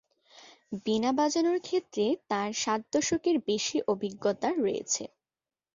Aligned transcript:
বীণা 0.85 1.11
বাজানোর 1.17 1.59
ক্ষেত্রে 1.59 2.05
তাঁর 2.29 2.49
সাত 2.55 2.81
দশকের 2.93 3.35
বেশি 3.47 3.77
অভিজ্ঞতা 3.87 4.49
রয়েছে। 4.59 5.03